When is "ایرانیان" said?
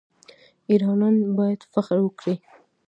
0.69-1.15